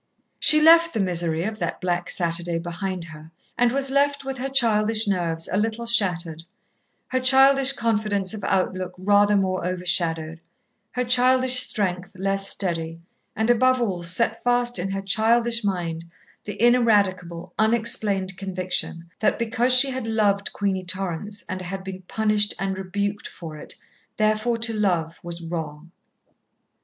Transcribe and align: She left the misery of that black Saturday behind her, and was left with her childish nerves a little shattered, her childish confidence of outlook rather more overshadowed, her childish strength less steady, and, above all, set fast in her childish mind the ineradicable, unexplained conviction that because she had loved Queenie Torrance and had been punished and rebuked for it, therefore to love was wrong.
She 0.39 0.59
left 0.59 0.95
the 0.95 0.99
misery 0.99 1.43
of 1.43 1.59
that 1.59 1.79
black 1.79 2.09
Saturday 2.09 2.57
behind 2.57 3.03
her, 3.05 3.29
and 3.55 3.71
was 3.71 3.91
left 3.91 4.25
with 4.25 4.39
her 4.39 4.49
childish 4.49 5.07
nerves 5.07 5.47
a 5.51 5.57
little 5.57 5.85
shattered, 5.85 6.41
her 7.09 7.19
childish 7.19 7.73
confidence 7.73 8.33
of 8.33 8.43
outlook 8.43 8.95
rather 8.97 9.37
more 9.37 9.63
overshadowed, 9.63 10.41
her 10.93 11.03
childish 11.03 11.59
strength 11.59 12.13
less 12.17 12.49
steady, 12.49 12.99
and, 13.35 13.51
above 13.51 13.79
all, 13.79 14.01
set 14.01 14.41
fast 14.43 14.79
in 14.79 14.89
her 14.89 15.03
childish 15.03 15.63
mind 15.63 16.05
the 16.45 16.59
ineradicable, 16.59 17.53
unexplained 17.59 18.35
conviction 18.39 19.11
that 19.19 19.37
because 19.37 19.71
she 19.71 19.91
had 19.91 20.07
loved 20.07 20.51
Queenie 20.51 20.83
Torrance 20.83 21.43
and 21.47 21.61
had 21.61 21.83
been 21.83 22.01
punished 22.07 22.55
and 22.57 22.75
rebuked 22.75 23.27
for 23.27 23.55
it, 23.55 23.75
therefore 24.17 24.57
to 24.57 24.73
love 24.73 25.17
was 25.21 25.43
wrong. 25.43 25.91